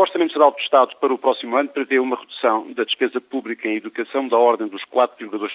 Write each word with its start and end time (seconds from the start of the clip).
Orçamento 0.00 0.32
Geral 0.32 0.52
do 0.52 0.60
Estado 0.60 0.94
para 1.00 1.12
o 1.12 1.18
próximo 1.18 1.56
ano 1.56 1.70
prevê 1.70 1.98
uma 1.98 2.16
redução 2.16 2.72
da 2.72 2.84
despesa 2.84 3.20
pública 3.20 3.66
em 3.66 3.76
educação 3.76 4.28
da 4.28 4.38
ordem 4.38 4.68
dos 4.68 4.82
4,2%. 4.84 5.50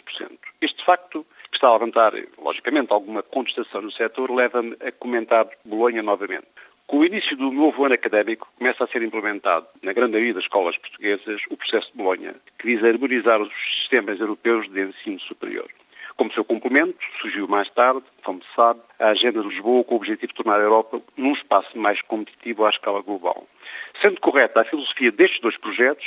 Este 0.61 0.83
facto, 0.83 1.25
que 1.49 1.55
está 1.55 1.69
a 1.69 1.73
levantar, 1.73 2.11
logicamente, 2.37 2.91
alguma 2.91 3.23
contestação 3.23 3.81
no 3.81 3.91
setor, 3.93 4.29
leva-me 4.29 4.75
a 4.81 4.91
comentar 4.91 5.47
Bolonha 5.63 6.03
novamente. 6.03 6.47
Com 6.87 6.99
o 6.99 7.05
início 7.05 7.37
do 7.37 7.51
novo 7.51 7.85
ano 7.85 7.95
académico, 7.95 8.49
começa 8.57 8.83
a 8.83 8.87
ser 8.87 9.01
implementado, 9.01 9.65
na 9.81 9.93
grande 9.93 10.11
maioria 10.11 10.33
das 10.33 10.43
escolas 10.43 10.77
portuguesas, 10.77 11.41
o 11.49 11.55
processo 11.55 11.89
de 11.91 11.97
Bolonha, 11.97 12.35
que 12.59 12.65
visa 12.65 12.89
harmonizar 12.89 13.41
os 13.41 13.49
sistemas 13.79 14.19
europeus 14.19 14.69
de 14.69 14.81
ensino 14.81 15.21
superior. 15.21 15.69
Como 16.17 16.31
seu 16.33 16.45
complemento, 16.45 16.97
surgiu 17.19 17.47
mais 17.47 17.69
tarde, 17.71 18.03
como 18.23 18.41
se 18.43 18.55
sabe, 18.55 18.79
a 18.99 19.09
Agenda 19.09 19.41
de 19.41 19.47
Lisboa 19.47 19.83
com 19.83 19.95
o 19.95 19.97
objetivo 19.97 20.27
de 20.27 20.35
tornar 20.35 20.59
a 20.59 20.63
Europa 20.63 21.01
num 21.17 21.33
espaço 21.33 21.77
mais 21.77 22.01
competitivo 22.03 22.65
à 22.65 22.69
escala 22.69 23.01
global. 23.01 23.47
Sendo 24.01 24.19
correta 24.19 24.61
a 24.61 24.65
filosofia 24.65 25.11
destes 25.11 25.41
dois 25.41 25.57
projetos, 25.57 26.05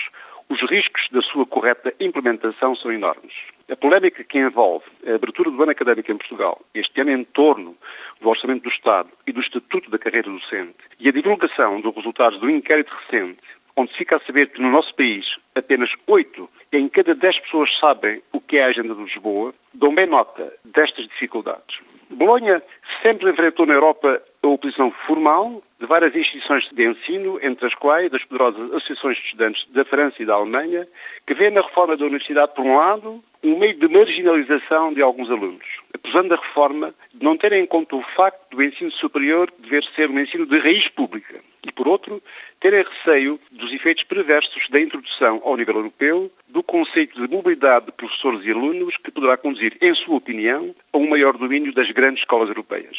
os 0.49 0.61
riscos 0.71 1.09
da 1.11 1.21
sua 1.23 1.45
correta 1.45 1.93
implementação 1.99 2.77
são 2.77 2.93
enormes. 2.93 3.35
A 3.69 3.75
polémica 3.75 4.23
que 4.23 4.39
envolve 4.39 4.85
a 5.05 5.17
abertura 5.17 5.51
do 5.51 5.61
ano 5.61 5.73
académico 5.73 6.13
em 6.13 6.17
Portugal, 6.17 6.61
este 6.73 7.01
ano 7.01 7.11
em 7.11 7.25
torno 7.25 7.77
do 8.21 8.29
Orçamento 8.29 8.63
do 8.63 8.69
Estado 8.69 9.11
e 9.27 9.33
do 9.33 9.41
Estatuto 9.41 9.91
da 9.91 9.99
Carreira 9.99 10.31
Docente, 10.31 10.77
e 11.01 11.09
a 11.09 11.13
divulgação 11.13 11.81
dos 11.81 11.95
resultados 11.97 12.39
do 12.39 12.49
inquérito 12.49 12.95
recente, 12.95 13.43
onde 13.77 13.93
fica 13.95 14.17
a 14.17 14.21
saber 14.21 14.51
que 14.51 14.63
no 14.63 14.71
nosso 14.71 14.95
país 14.95 15.27
apenas 15.55 15.91
8 16.07 16.49
em 16.73 16.89
cada 16.89 17.15
10 17.15 17.41
pessoas 17.41 17.79
sabem 17.79 18.23
que 18.47 18.57
é 18.59 18.65
a 18.65 18.69
Agenda 18.69 18.95
de 18.95 19.03
Lisboa, 19.03 19.55
dão 19.75 19.95
bem 19.95 20.07
nota 20.07 20.53
destas 20.65 21.07
dificuldades. 21.09 21.79
Bolonha 22.11 22.63
sempre 23.03 23.31
enfrentou 23.31 23.67
na 23.67 23.75
Europa 23.75 24.23
a 24.47 24.51
oposição 24.51 24.91
formal 25.07 25.63
de 25.79 25.87
várias 25.87 26.15
instituições 26.15 26.69
de 26.73 26.89
ensino, 26.89 27.39
entre 27.43 27.67
as 27.67 27.75
quais 27.75 28.11
das 28.11 28.25
poderosas 28.25 28.73
associações 28.73 29.17
de 29.19 29.25
estudantes 29.25 29.67
da 29.73 29.85
França 29.85 30.23
e 30.23 30.27
da 30.27 30.35
Alemanha, 30.35 30.87
que 31.27 31.35
vê 31.35 31.51
na 31.51 31.61
reforma 31.61 31.97
da 31.97 32.05
universidade, 32.05 32.55
por 32.55 32.65
um 32.65 32.77
lado, 32.77 33.23
um 33.43 33.59
meio 33.59 33.75
de 33.75 33.89
marginalização 33.89 34.93
de 34.95 35.03
alguns 35.03 35.31
alunos, 35.31 35.67
acusando 35.95 36.35
a 36.35 36.37
reforma 36.37 36.95
de 37.13 37.25
não 37.25 37.37
ter 37.37 37.53
em 37.53 37.67
conta 37.67 37.97
o 37.97 38.03
facto 38.17 38.57
do 38.57 38.63
ensino 38.63 38.91
superior 38.93 39.53
dever 39.59 39.85
ser 39.95 40.11
um 40.11 40.19
ensino 40.19 40.47
de 40.47 40.59
raiz 40.59 40.89
pública 40.89 41.41
e, 41.67 41.73
por 41.73 41.87
outro, 41.87 42.23
terem 42.61 42.85
receio 42.85 43.39
dos 43.51 43.73
efeitos 43.73 44.05
perversos 44.05 44.69
da 44.71 44.81
introdução 44.81 45.43
ao 45.45 45.57
nível 45.57 45.77
europeu 45.77 46.31
do 46.49 46.63
conceito 46.63 47.21
de 47.21 47.33
mobilidade 47.33 47.87
de 47.87 47.93
professores 47.93 48.45
e 48.45 48.51
alunos 48.51 48.97
que 48.99 49.11
poderá 49.11 49.37
conduzir, 49.37 49.77
em 49.81 49.95
sua 49.95 50.17
opinião, 50.17 50.75
a 50.93 50.99
um 50.99 51.09
maior 51.09 51.37
domínio 51.37 51.73
das 51.73 51.91
grandes 51.91 52.21
escolas 52.21 52.49
europeias. 52.49 52.97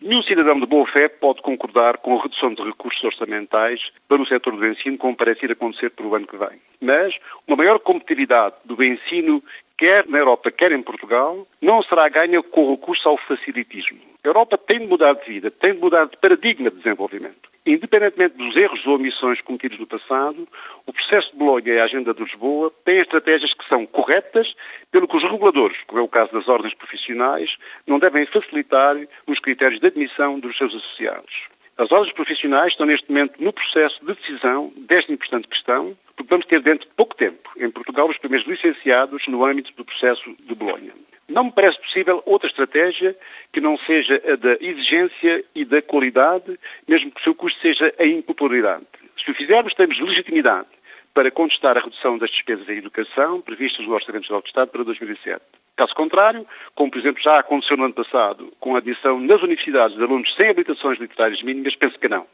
Nenhum 0.00 0.22
cidadão 0.22 0.58
de 0.58 0.66
boa 0.66 0.86
fé 0.86 1.08
pode 1.08 1.42
concordar 1.42 1.98
com 1.98 2.18
a 2.18 2.22
redução 2.22 2.54
de 2.54 2.62
recursos 2.62 3.04
orçamentais 3.04 3.80
para 4.08 4.22
o 4.22 4.26
setor 4.26 4.56
do 4.56 4.66
ensino, 4.66 4.96
como 4.96 5.14
parece 5.14 5.44
ir 5.44 5.52
acontecer 5.52 5.90
para 5.90 6.06
o 6.06 6.14
ano 6.14 6.26
que 6.26 6.38
vem. 6.38 6.58
Mas 6.80 7.14
uma 7.46 7.58
maior 7.58 7.78
competitividade 7.80 8.54
do 8.64 8.82
ensino, 8.82 9.42
quer 9.80 10.06
na 10.06 10.18
Europa, 10.18 10.50
quer 10.50 10.72
em 10.72 10.82
Portugal, 10.82 11.46
não 11.62 11.82
será 11.82 12.06
ganha 12.10 12.42
com 12.42 12.70
recurso 12.70 13.08
ao 13.08 13.16
facilitismo. 13.16 13.98
A 14.22 14.28
Europa 14.28 14.58
tem 14.58 14.80
de 14.80 14.86
mudar 14.86 15.14
de 15.14 15.24
vida, 15.24 15.50
tem 15.50 15.72
de 15.72 15.80
mudar 15.80 16.04
de 16.04 16.18
paradigma 16.18 16.70
de 16.70 16.76
desenvolvimento. 16.76 17.48
Independentemente 17.64 18.36
dos 18.36 18.54
erros 18.56 18.86
ou 18.86 18.96
omissões 18.96 19.40
cometidos 19.40 19.78
no 19.78 19.86
passado, 19.86 20.46
o 20.86 20.92
processo 20.92 21.30
de 21.32 21.38
Bolonha 21.38 21.72
e 21.72 21.80
a 21.80 21.84
agenda 21.84 22.12
de 22.12 22.22
Lisboa 22.22 22.70
têm 22.84 23.00
estratégias 23.00 23.54
que 23.54 23.66
são 23.68 23.86
corretas, 23.86 24.54
pelo 24.92 25.08
que 25.08 25.16
os 25.16 25.22
reguladores, 25.22 25.78
como 25.86 26.00
é 26.00 26.02
o 26.02 26.08
caso 26.08 26.30
das 26.30 26.46
ordens 26.46 26.74
profissionais, 26.74 27.50
não 27.86 27.98
devem 27.98 28.26
facilitar 28.26 28.96
os 29.26 29.38
critérios 29.38 29.80
de 29.80 29.86
admissão 29.86 30.38
dos 30.38 30.58
seus 30.58 30.74
associados. 30.74 31.32
As 31.78 31.90
ordens 31.90 32.12
profissionais 32.12 32.72
estão 32.72 32.84
neste 32.84 33.10
momento 33.10 33.42
no 33.42 33.54
processo 33.54 33.98
de 34.04 34.12
decisão 34.12 34.70
desta 34.76 35.10
importante 35.10 35.48
questão, 35.48 35.96
vamos 36.30 36.46
ter 36.46 36.62
dentro 36.62 36.88
de 36.88 36.94
pouco 36.94 37.14
tempo, 37.16 37.50
em 37.56 37.70
Portugal, 37.70 38.08
os 38.08 38.16
primeiros 38.18 38.46
licenciados 38.46 39.26
no 39.26 39.44
âmbito 39.44 39.72
do 39.76 39.84
processo 39.84 40.34
de 40.38 40.54
Bolonha. 40.54 40.92
Não 41.28 41.44
me 41.44 41.52
parece 41.52 41.80
possível 41.80 42.22
outra 42.24 42.48
estratégia 42.48 43.16
que 43.52 43.60
não 43.60 43.76
seja 43.78 44.20
a 44.26 44.36
da 44.36 44.52
exigência 44.60 45.44
e 45.54 45.64
da 45.64 45.82
qualidade, 45.82 46.58
mesmo 46.88 47.10
que 47.10 47.20
o 47.20 47.24
seu 47.24 47.34
custo 47.34 47.60
seja 47.60 47.92
a 47.98 48.06
impopularidade. 48.06 48.86
Se 49.22 49.30
o 49.30 49.34
fizermos, 49.34 49.74
temos 49.74 50.00
legitimidade 50.00 50.68
para 51.14 51.30
contestar 51.30 51.76
a 51.76 51.80
redução 51.80 52.18
das 52.18 52.30
despesas 52.30 52.68
em 52.68 52.78
educação 52.78 53.40
previstas 53.40 53.86
no 53.86 53.92
Orçamento 53.92 54.26
Geral 54.26 54.40
do 54.40 54.46
Estado 54.46 54.70
para 54.70 54.84
2007. 54.84 55.40
Caso 55.76 55.94
contrário, 55.94 56.46
como 56.74 56.90
por 56.90 56.98
exemplo 56.98 57.22
já 57.22 57.38
aconteceu 57.38 57.76
no 57.76 57.84
ano 57.84 57.94
passado, 57.94 58.52
com 58.60 58.74
a 58.74 58.78
adição 58.78 59.20
nas 59.20 59.42
universidades 59.42 59.96
de 59.96 60.02
alunos 60.02 60.32
sem 60.36 60.48
habilitações 60.48 60.98
literárias 60.98 61.42
mínimas, 61.42 61.74
penso 61.76 61.98
que 61.98 62.08
não. 62.08 62.26